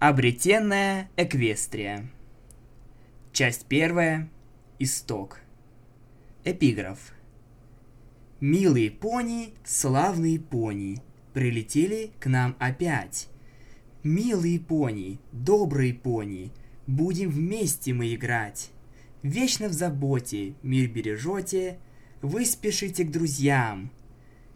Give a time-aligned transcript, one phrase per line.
[0.00, 2.08] Обретенная Эквестрия.
[3.32, 4.30] Часть первая.
[4.78, 5.40] Исток.
[6.44, 7.12] Эпиграф.
[8.38, 11.02] Милые пони, славные пони,
[11.34, 13.28] прилетели к нам опять.
[14.04, 16.52] Милые пони, добрые пони,
[16.86, 18.70] будем вместе мы играть.
[19.24, 21.80] Вечно в заботе, мир бережете,
[22.22, 23.90] вы спешите к друзьям.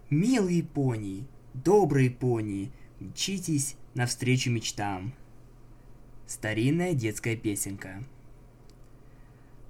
[0.09, 2.71] Милые пони, добрые пони,
[3.01, 5.15] мчитесь навстречу мечтам.
[6.27, 8.03] Старинная детская песенка.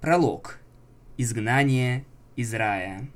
[0.01, 0.59] Пролог.
[1.17, 3.07] Изгнание из рая.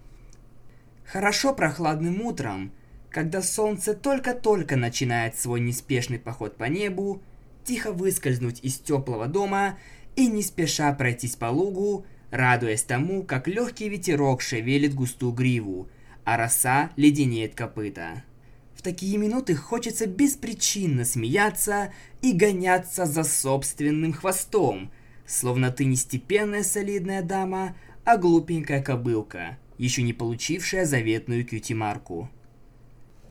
[1.06, 2.72] Хорошо прохладным утром,
[3.10, 7.22] когда солнце только-только начинает свой неспешный поход по небу,
[7.64, 9.78] тихо выскользнуть из теплого дома
[10.16, 15.90] и не спеша пройтись по лугу, радуясь тому, как легкий ветерок шевелит густую гриву,
[16.26, 18.24] а роса леденеет копыта.
[18.88, 21.92] Такие минуты хочется беспричинно смеяться
[22.22, 24.92] и гоняться за собственным хвостом,
[25.26, 27.76] словно ты не степенная солидная дама,
[28.06, 32.30] а глупенькая кобылка, еще не получившая заветную кьюти-марку.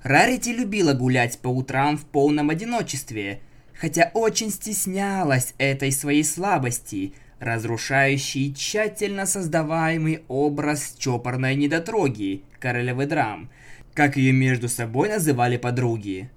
[0.03, 3.41] Рарити любила гулять по утрам в полном одиночестве,
[3.73, 13.49] хотя очень стеснялась этой своей слабости, разрушающей тщательно создаваемый образ чопорной недотроги, королевы драм–
[13.97, 16.31] как ее между собой называли подруги.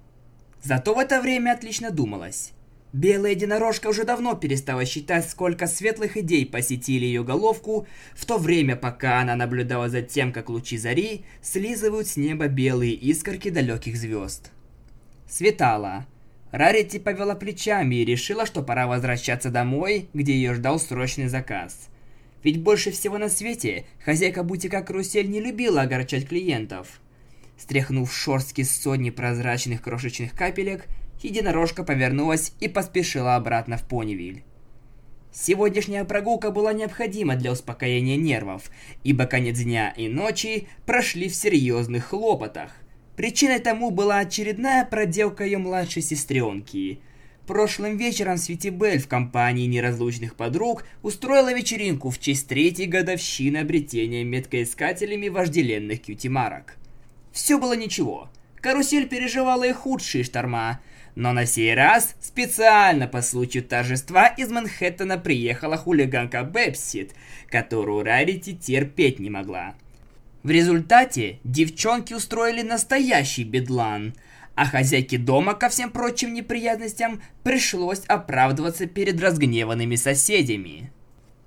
[0.62, 2.52] Зато в это время отлично думалось.
[2.94, 8.76] Белая единорожка уже давно перестала считать, сколько светлых идей посетили ее головку, в то время,
[8.76, 14.50] пока она наблюдала за тем, как лучи зари слизывают с неба белые искорки далеких звезд.
[15.28, 16.06] Светало.
[16.52, 21.90] Рарити повела плечами и решила, что пора возвращаться домой, где ее ждал срочный заказ.
[22.42, 27.00] Ведь больше всего на свете хозяйка бутика «Карусель» не любила огорчать клиентов–
[27.60, 30.86] Стряхнув шорстки сотни прозрачных крошечных капелек,
[31.22, 34.44] единорожка повернулась и поспешила обратно в Понивиль.
[35.30, 38.70] Сегодняшняя прогулка была необходима для успокоения нервов,
[39.04, 42.72] ибо конец дня и ночи прошли в серьезных хлопотах.
[43.14, 47.00] Причиной тому была очередная проделка ее младшей сестренки.
[47.46, 55.28] Прошлым вечером Светибель в компании неразлучных подруг устроила вечеринку в честь третьей годовщины обретения меткоискателями
[55.28, 56.79] вожделенных кьюти-марок.
[57.32, 58.28] Все было ничего.
[58.60, 60.80] Карусель переживала и худшие шторма.
[61.14, 67.14] Но на сей раз, специально по случаю торжества, из Манхэттена приехала хулиганка Бэбсит,
[67.48, 69.74] которую Рарити терпеть не могла.
[70.42, 74.14] В результате девчонки устроили настоящий бедлан,
[74.54, 80.90] а хозяйке дома ко всем прочим неприятностям пришлось оправдываться перед разгневанными соседями.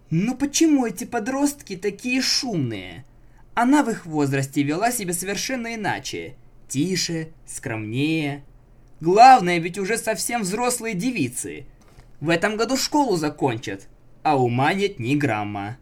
[0.10, 3.06] Ну почему эти подростки такие шумные?
[3.56, 6.36] Она в их возрасте вела себя совершенно иначе.
[6.68, 8.44] Тише, скромнее.
[9.00, 11.66] Главное, ведь уже совсем взрослые девицы.
[12.20, 13.88] В этом году школу закончат,
[14.24, 15.78] а ума нет ни грамма.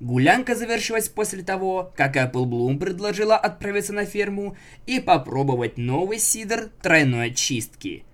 [0.00, 6.70] Гулянка завершилась после того, как Apple Bloom предложила отправиться на ферму и попробовать новый сидр
[6.82, 8.04] тройной очистки.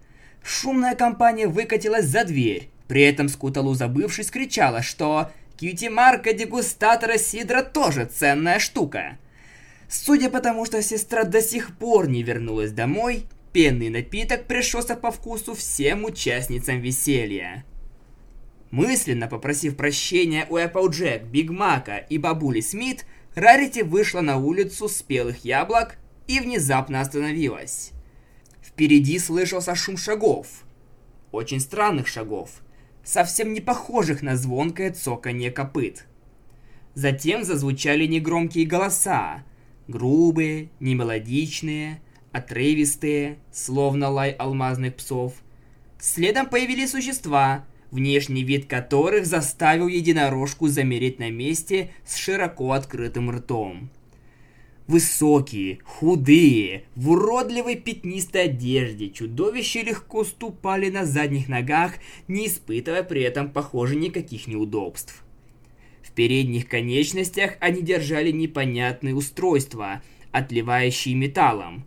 [0.42, 8.04] Шумная компания выкатилась за дверь, при этом Скуталу забывшись кричала, что Кьюти-марка дегустатора Сидра тоже
[8.04, 9.19] ценная штука.
[9.88, 15.10] Судя по тому, что сестра до сих пор не вернулась домой, пенный напиток пришелся по
[15.10, 17.64] вкусу всем участницам веселья.
[18.70, 23.04] Мысленно попросив прощения у Эпплджек, Биг Мака и бабули Смит,
[23.34, 25.96] Рарити вышла на улицу спелых яблок
[26.28, 27.90] и внезапно остановилась.
[28.62, 30.46] Впереди слышался шум шагов.
[31.32, 32.50] Очень странных шагов–
[33.08, 36.04] совсем не похожих на звонкое цоканье копыт.
[36.92, 39.44] Затем зазвучали негромкие голоса,
[39.86, 42.02] грубые, немелодичные,
[42.32, 45.32] отрывистые, словно лай алмазных псов.
[45.98, 53.90] Следом появились существа, внешний вид которых заставил единорожку замереть на месте с широко открытым ртом.
[54.88, 61.93] Высокие, худые, в уродливой пятнистой одежде чудовища легко ступали на задних ногах,
[62.26, 65.23] не испытывая при этом, похоже, никаких неудобств.
[66.02, 70.02] В передних конечностях они держали непонятные устройства,
[70.32, 71.84] отливающие металлом.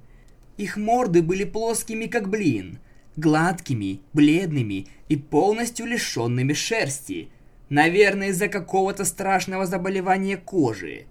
[0.57, 2.77] Их морды были плоскими, как блин,
[3.15, 7.30] гладкими, бледными и полностью лишенными шерсти.
[7.68, 11.07] Наверное, из-за какого-то страшного заболевания кожи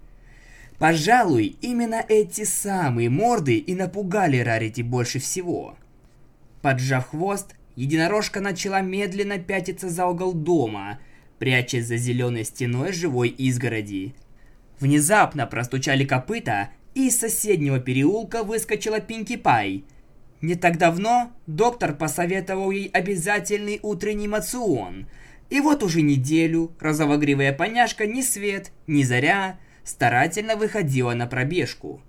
[0.81, 5.77] Пожалуй, именно эти самые морды и напугали Рарити больше всего.
[6.63, 10.99] Поджав хвост, единорожка начала медленно пятиться за угол дома,
[11.37, 14.15] прячась за зеленой стеной живой изгороди.
[14.79, 19.83] Внезапно простучали копыта, и из соседнего переулка выскочила Пинки Пай.
[20.41, 25.05] Не так давно доктор посоветовал ей обязательный утренний мацион.
[25.51, 32.01] И вот уже неделю розовогривая поняшка ни свет, ни заря старательно выходила на пробежку.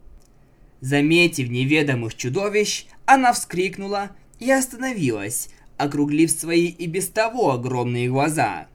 [0.80, 4.10] Заметив неведомых чудовищ, она вскрикнула
[4.40, 8.66] и остановилась, округлив свои и без того огромные глаза.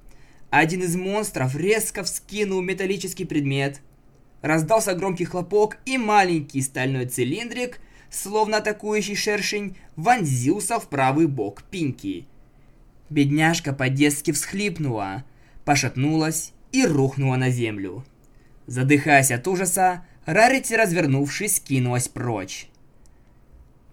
[0.49, 3.81] Один из монстров резко вскинул металлический предмет.
[4.41, 12.25] Раздался громкий хлопок, и маленький стальной цилиндрик, словно атакующий шершень, вонзился в правый бок Пинки.
[13.09, 15.25] Бедняжка по-детски всхлипнула,
[15.65, 18.05] пошатнулась и рухнула на землю.
[18.67, 22.67] Задыхаясь от ужаса, Рарити, развернувшись, кинулась прочь.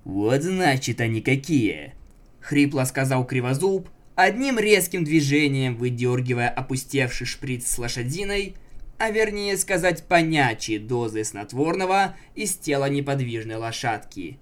[0.04, 1.94] «Вот значит они какие!»—
[2.40, 8.56] хрипло сказал Кривозуб, одним резким движением выдергивая опустевший шприц с лошадиной,
[8.98, 14.38] а вернее сказать понячьи дозы снотворного из тела неподвижной лошадки.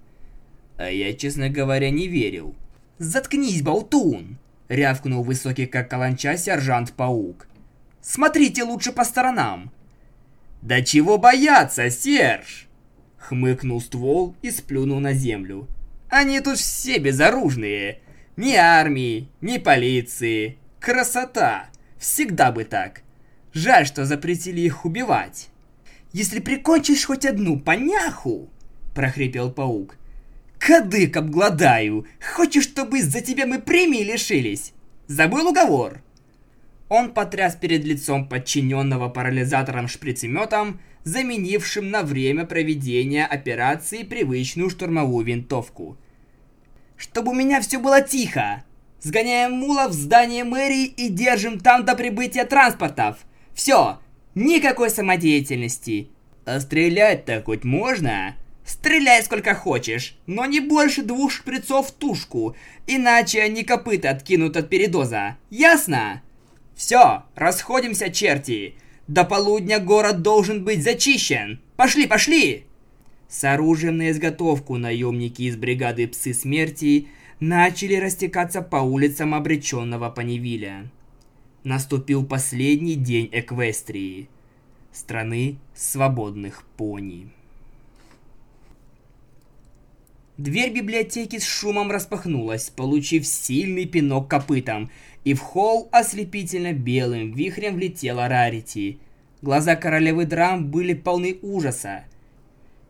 [0.77, 2.55] А я, честно говоря, не верил.
[2.97, 4.37] «Заткнись, болтун!»—
[4.67, 7.47] рявкнул высокий как каланча сержант-паук.
[8.01, 9.71] «Смотрите лучше по сторонам!»
[10.63, 12.67] «Да чего бояться, Серж?»
[13.17, 15.67] Хмыкнул ствол и сплюнул на землю.
[16.09, 17.99] «Они тут все безоружные.
[18.37, 20.57] Ни армии, ни полиции.
[20.79, 21.65] Красота!
[21.97, 23.01] Всегда бы так.
[23.51, 25.49] Жаль, что запретили их убивать.
[26.13, 28.49] Если прикончишь хоть одну поняху,
[28.95, 29.97] прохрипел паук.
[30.59, 32.07] Кадык обгладаю.
[32.35, 34.71] Хочешь, чтобы из-за тебя мы премии лишились?
[35.07, 36.01] Забыл уговор?
[36.89, 45.97] Он потряс перед лицом подчиненного парализатором шприцеметом, заменившим на время проведения операции привычную штурмовую винтовку.
[46.97, 48.63] «Чтобы у меня все было тихо!
[49.01, 53.17] Сгоняем мула в здание мэрии и держим там до прибытия транспортов!
[53.53, 53.99] Все!
[54.35, 56.09] Никакой самодеятельности!
[56.45, 58.35] А стрелять-то хоть можно?»
[58.65, 62.55] Стреляй сколько хочешь, но не больше двух шприцов в тушку,
[62.87, 65.37] иначе они копыта откинут от передоза.
[65.49, 66.21] Ясно?
[66.75, 68.75] Все, расходимся, черти.
[69.07, 71.59] До полудня город должен быть зачищен.
[71.75, 72.65] Пошли, пошли!
[73.27, 77.07] С оружием на изготовку наемники из бригады Псы Смерти
[77.39, 80.89] начали растекаться по улицам обреченного Паневиля.
[81.63, 84.29] Наступил последний день Эквестрии,
[84.91, 87.29] страны свободных пони.
[90.43, 94.91] Дверь библиотеки с шумом распахнулась, получив сильный пинок копытом,
[95.23, 98.99] и в холл ослепительно белым вихрем влетела Рарити.
[99.41, 102.03] Глаза королевы Драм были полны ужаса.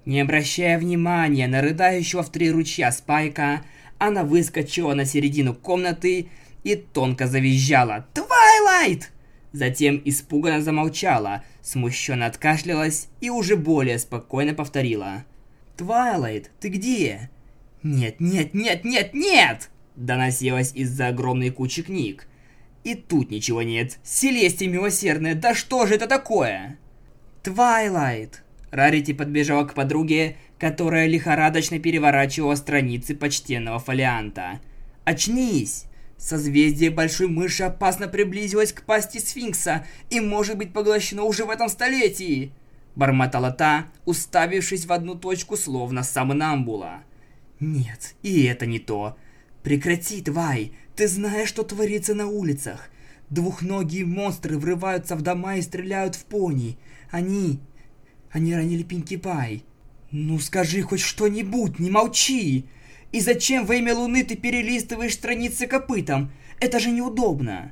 [0.03, 3.63] Не обращая внимания на рыдающего в три ручья Спайка,
[3.99, 6.29] она выскочила на середину комнаты
[6.63, 9.11] и тонко завизжала «Твайлайт!».
[9.51, 15.23] Затем испуганно замолчала, смущенно откашлялась и уже более спокойно повторила
[15.77, 17.29] «Твайлайт, ты где?»
[17.83, 22.27] «Нет, нет, нет, нет, нет!» Доносилось из-за огромной кучи книг.
[22.83, 23.99] И тут ничего нет.
[24.03, 26.77] Селестия милосердная, да что же это такое?
[27.43, 28.43] Твайлайт.
[28.71, 34.59] Рарити подбежала к подруге, которая лихорадочно переворачивала страницы почтенного фолианта.
[35.05, 35.85] «Очнись!»
[36.17, 41.69] Созвездие Большой Мыши опасно приблизилось к пасти Сфинкса и может быть поглощено уже в этом
[41.69, 42.53] столетии!»
[42.95, 47.03] Бормотала та, уставившись в одну точку, словно самонамбула.
[47.63, 49.17] «Нет, и это не то.
[49.63, 50.71] Прекрати, тварь!
[50.97, 52.89] Ты знаешь, что творится на улицах?
[53.29, 56.77] Двухногие монстры врываются в дома и стреляют в пони.
[57.09, 57.61] Они...
[58.31, 59.63] Они ранили Пинки Пай.
[60.11, 62.65] Ну скажи хоть что-нибудь, не молчи!
[63.13, 66.33] И зачем во имя Луны ты перелистываешь страницы копытом?
[66.59, 67.71] Это же неудобно.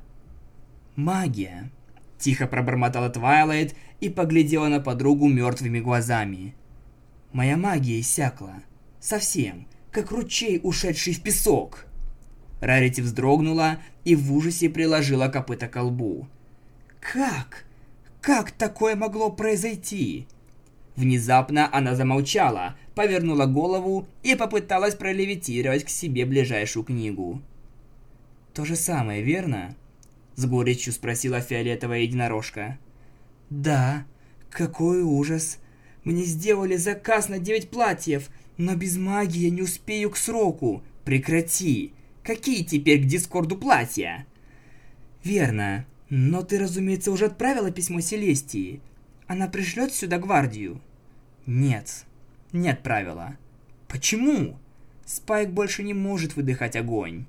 [0.95, 1.69] Магия.
[2.17, 6.55] Тихо пробормотала Твайлайт и поглядела на подругу мертвыми глазами.
[7.33, 8.63] Моя магия иссякла.
[9.01, 11.85] Совсем как ручей, ушедший в песок.
[12.61, 16.27] Рарити вздрогнула и в ужасе приложила копыта к лбу.
[16.99, 17.65] «Как?
[18.21, 20.27] Как такое могло произойти?»
[20.95, 27.41] Внезапно она замолчала, повернула голову и попыталась пролевитировать к себе ближайшую книгу.
[28.53, 29.75] «То же самое, верно?»
[30.35, 32.77] С горечью спросила фиолетовая единорожка.
[33.49, 34.05] «Да,
[34.49, 35.57] какой ужас.
[36.03, 40.83] Мне сделали заказ на девять платьев, но без магии я не успею к сроку.
[41.05, 41.93] Прекрати.
[42.23, 44.25] Какие теперь к Дискорду платья?
[45.23, 45.85] Верно.
[46.09, 48.81] Но ты, разумеется, уже отправила письмо Селестии.
[49.27, 50.81] Она пришлет сюда гвардию?
[51.45, 52.05] Нет.
[52.51, 53.37] Не отправила.
[53.87, 54.57] Почему?
[55.05, 57.25] Спайк больше не может выдыхать огонь.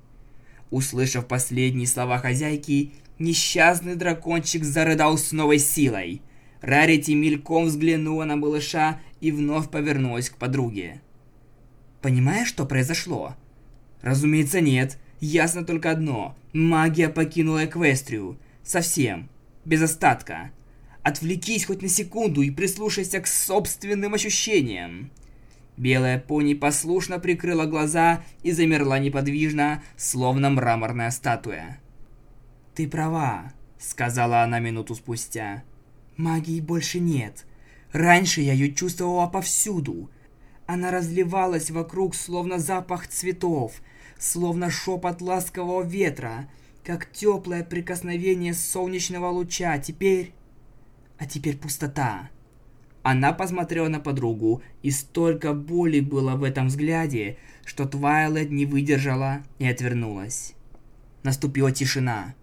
[0.69, 6.21] Услышав последние слова хозяйки, несчастный дракончик зарыдал с новой силой.
[6.61, 11.01] Рарити мельком взглянула на малыша и вновь повернулась к подруге.
[12.03, 13.33] Понимаешь, что произошло?
[14.01, 14.97] Разумеется, нет.
[15.21, 16.35] Ясно только одно.
[16.51, 18.37] Магия покинула Эквестрию.
[18.61, 19.29] Совсем.
[19.63, 20.51] Без остатка.
[21.01, 25.11] Отвлекись хоть на секунду и прислушайся к собственным ощущениям.
[25.77, 31.79] Белая пони послушно прикрыла глаза и замерла неподвижно, словно мраморная статуя.
[32.75, 35.63] «Ты права»,— сказала она минуту спустя.
[36.17, 37.45] «Магии больше нет.
[37.93, 40.09] Раньше я ее чувствовала повсюду.
[40.65, 43.81] Она разливалась вокруг, словно запах цветов,
[44.17, 46.49] словно шепот ласкового ветра,
[46.83, 49.77] как теплое прикосновение солнечного луча.
[49.79, 50.33] Теперь...
[51.17, 52.29] А теперь пустота.
[53.01, 59.43] Она посмотрела на подругу, и столько боли было в этом взгляде, что Твайлет не выдержала
[59.59, 60.53] и отвернулась.
[61.23, 62.33] Наступила тишина.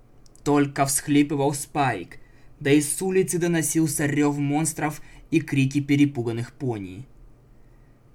[0.44, 2.18] Только всхлипывал Спайк,
[2.60, 5.00] да и с улицы доносился рев монстров
[5.30, 7.06] и крики перепуганных пони.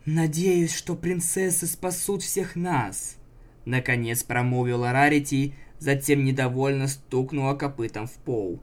[0.06, 3.16] «Надеюсь, что принцессы спасут всех нас»,—
[3.66, 8.60] наконец промолвила Рарити, затем недовольно стукнула копытом в пол.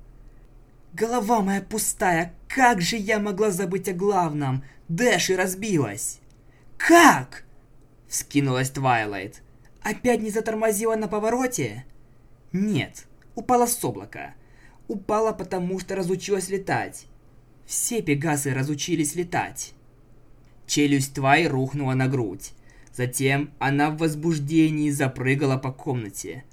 [0.92, 4.62] «Голова моя пустая, как же я могла забыть о главном?
[4.86, 6.20] Дэши разбилась!»
[6.76, 7.44] «Как?»—
[8.08, 9.42] вскинулась Твайлайт.
[9.82, 11.84] «Опять не затормозила на повороте?»
[12.52, 14.34] «Нет, упала с облака.
[14.86, 17.06] Упала, потому что разучилась летать.
[17.66, 19.74] Все пегасы разучились летать».
[20.72, 22.52] Челюсть Твай рухнула на грудь.
[22.96, 26.44] Затем она в возбуждении запрыгала по комнате.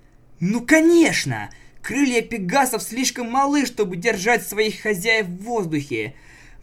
[0.41, 1.49] «Ну конечно!
[1.81, 6.15] Крылья пегасов слишком малы, чтобы держать своих хозяев в воздухе.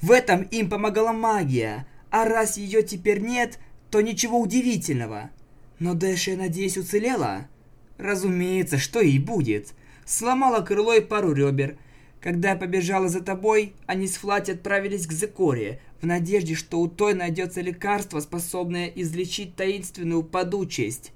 [0.02, 1.86] В этом им помогала магия.
[2.10, 3.58] А раз ее теперь нет,
[3.90, 5.30] то ничего удивительного.
[5.78, 7.48] Но Дэши, надеюсь, уцелела?
[7.96, 9.72] Разумеется, что и будет.
[10.04, 11.78] Сломала крыло и пару ребер.
[12.26, 16.88] Когда я побежала за тобой, они с Флати отправились к Зекоре, в надежде, что у
[16.88, 21.12] той найдется лекарство, способное излечить таинственную падучесть.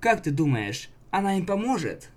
[0.00, 2.10] Как ты думаешь, она им поможет?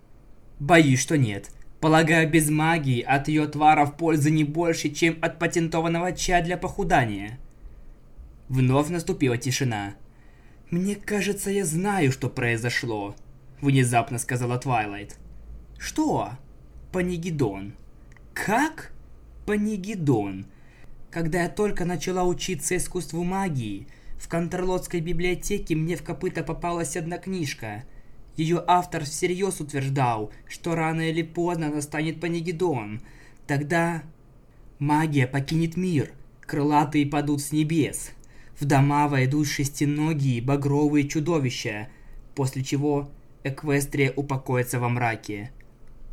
[0.60, 1.52] Боюсь, что нет.
[1.80, 7.40] Полагаю, без магии от ее тваров пользы не больше, чем от патентованного чая для похудания.
[8.50, 9.96] Вновь наступила тишина.
[10.70, 13.16] «Мне кажется, я знаю, что произошло»,—
[13.62, 15.16] внезапно сказала Твайлайт.
[15.78, 16.32] «Что?»
[16.92, 17.76] «Панигидон».
[18.34, 18.92] «Как?»
[19.46, 20.46] «Панигидон.
[21.12, 23.88] Когда я только начала учиться искусству магии,
[24.18, 27.84] в Контрлотской библиотеке мне в копыта попалась одна книжка.
[28.38, 33.02] Ее автор всерьез утверждал, что рано или поздно настанет Панигидон.
[33.46, 34.04] Тогда
[34.80, 38.12] магия покинет мир, крылатые падут с небес.
[38.60, 41.90] В дома войдут шестиногие багровые чудовища,
[42.34, 43.12] после чего
[43.44, 45.52] Эквестрия упокоится во мраке.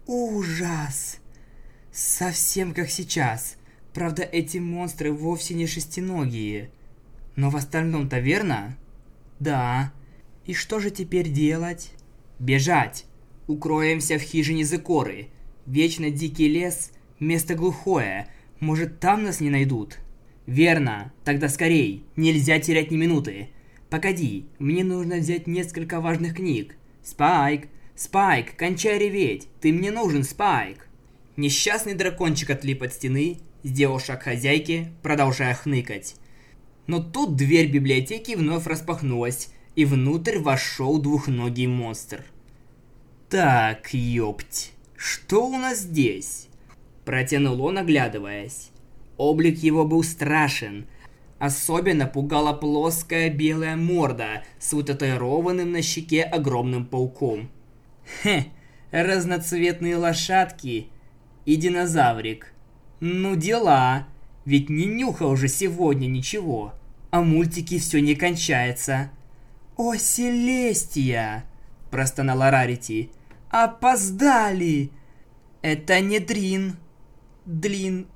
[0.07, 1.20] Ужас!
[1.93, 3.57] Совсем как сейчас.
[3.93, 6.71] Правда, эти монстры вовсе не шестиногие.
[7.37, 8.77] Но в остальном-то верно?
[9.41, 9.93] Да.
[10.47, 11.93] И что же теперь делать?
[12.39, 13.05] Бежать.
[13.49, 15.29] Укроемся в хижине Зекоры.
[15.67, 18.29] Вечно дикий лес, место глухое.
[18.61, 19.99] Может, там нас не найдут?
[20.47, 21.13] Верно.
[21.25, 22.05] Тогда скорей.
[22.15, 23.49] Нельзя терять ни минуты.
[23.89, 26.77] Погоди, мне нужно взять несколько важных книг.
[27.03, 29.49] Спайк, Спайк, кончай реветь.
[29.61, 30.87] Ты мне нужен, Спайк.
[31.41, 36.17] Несчастный дракончик отлип от стены сделал шаг хозяйке, продолжая хныкать.
[36.87, 42.25] Но тут дверь библиотеки вновь распахнулась, и внутрь вошел двухногий монстр.
[43.31, 46.49] «Так, ёпть, что у нас здесь?»
[47.07, 48.69] Протянул он, оглядываясь.
[49.17, 50.89] Облик его был страшен.
[51.39, 57.49] Особенно пугала плоская белая морда с вытатуированным на щеке огромным пауком.
[58.23, 58.49] Хе,
[58.91, 60.91] разноцветные лошадки
[61.45, 62.53] и динозаврик–
[63.01, 64.07] ну дела.
[64.45, 66.75] Ведь не нюхал уже сегодня ничего.
[67.11, 69.11] А мультики все не кончается.
[69.77, 71.45] О, Селестия!
[71.91, 73.11] Простонала Рарити.
[73.49, 74.91] Опоздали!
[75.63, 76.77] Это не Дрин.
[77.47, 78.07] Длин...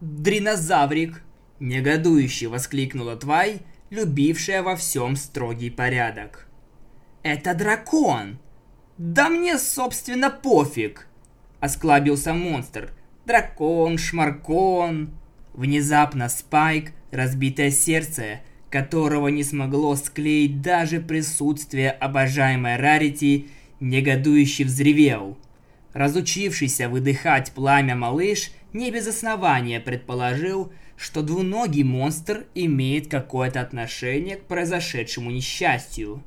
[0.00, 1.22] Дринозаврик.
[1.60, 6.48] Негодующе воскликнула Твай, любившая во всем строгий порядок.
[7.22, 8.38] Это дракон!
[8.98, 11.06] Да мне, собственно, пофиг!
[11.64, 12.92] Осклабился монстр–
[13.24, 15.14] дракон, шмаркон.
[15.54, 23.48] Внезапно Спайк, разбитое сердце, которого не смогло склеить даже присутствие обожаемой Рарити,
[23.80, 25.38] негодующе взревел.
[25.94, 34.44] Разучившийся выдыхать пламя малыш не без основания предположил, что двуногий монстр имеет какое-то отношение к
[34.44, 36.22] произошедшему несчастью.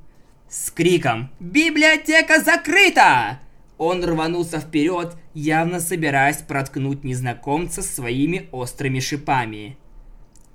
[0.50, 3.40] С криком «Библиотека закрыта!»
[3.78, 9.78] Он рванулся вперед, явно собираясь проткнуть незнакомца своими острыми шипами.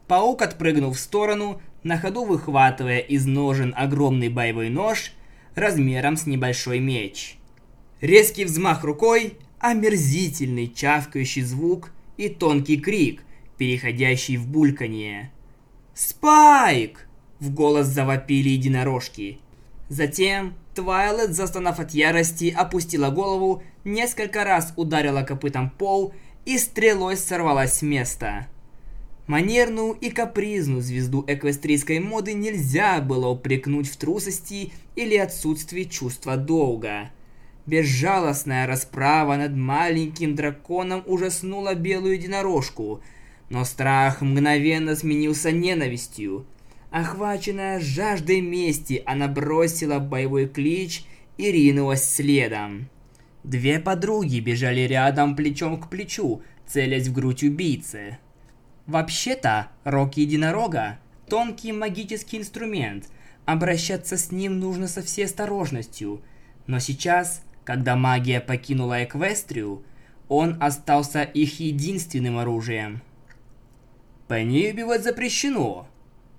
[0.09, 5.13] Паук отпрыгнул в сторону, на ходу выхватывая из ножен огромный боевой нож
[5.55, 7.37] размером с небольшой меч.
[8.01, 13.23] Резкий взмах рукой, омерзительный чавкающий звук и тонкий крик,
[13.57, 15.31] переходящий в бульканье.
[15.95, 17.07] «Спайк!»—
[17.39, 19.39] в голос завопили единорожки.
[19.89, 26.15] Затем Твайлет, застонав от ярости, опустила голову, несколько раз ударила копытом пол
[26.45, 28.49] и стрелой сорвалась с места.
[29.27, 37.11] Манерную и капризную звезду эквестрийской моды нельзя было упрекнуть в трусости или отсутствии чувства долга.
[37.65, 43.01] Безжалостная расправа над маленьким драконом ужаснула белую единорожку,
[43.51, 46.45] но страх мгновенно сменился ненавистью.
[46.93, 51.05] Охваченная жаждой мести, она бросила боевой клич
[51.39, 52.91] и ринулась следом.
[53.45, 58.19] Две подруги бежали рядом плечом к плечу, целясь в грудь убийцы.
[58.87, 63.07] Вообще-то, рог единорога– тонкий магический инструмент.
[63.47, 66.21] Обращаться с ним нужно со всей осторожностью.
[66.67, 69.83] Но сейчас, когда магия покинула Эквестрию,
[70.29, 73.01] он остался их единственным оружием.
[74.29, 75.89] «По ней убивать запрещено»,–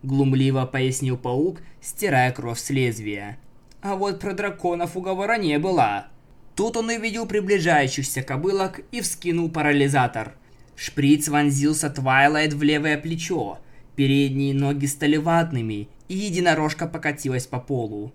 [0.04, 3.38] глумливо пояснил паук, стирая кровь с лезвия.
[3.82, 6.08] А вот про драконов уговора не было.
[6.56, 10.36] Тут он увидел приближающихся кобылок и вскинул парализатор–
[10.76, 13.60] Шприц вонзился Твайлайт в левое плечо.
[13.96, 18.12] Передние ноги стали ватными, и единорожка покатилась по полу.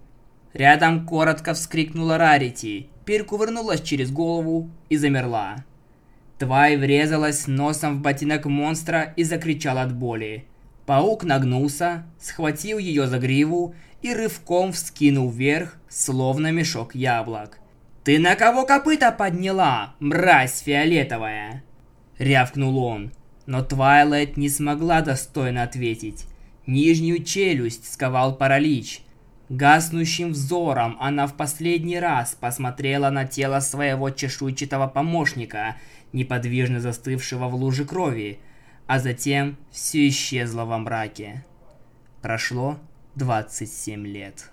[0.53, 5.65] Рядом коротко вскрикнула Рарити, перекувырнулась через голову и замерла.
[6.39, 10.47] Твай врезалась носом в ботинок монстра и закричал от боли.
[10.89, 17.59] Паук нагнулся, схватил ее за гриву и рывком вскинул вверх, словно мешок яблок.
[18.05, 21.63] «Ты на кого копыта подняла, мразь фиолетовая?»—
[22.19, 23.13] рявкнул он.
[23.45, 26.25] Но Твайлайт не смогла достойно ответить.
[26.67, 29.03] Нижнюю челюсть сковал паралич.
[29.51, 35.77] Гаснущим взором она в последний раз посмотрела на тело своего чешуйчатого помощника,
[36.15, 38.39] неподвижно застывшего в луже крови,
[38.89, 41.45] а затем все исчезло во мраке.
[42.23, 42.79] Прошло
[43.17, 44.51] 27 лет.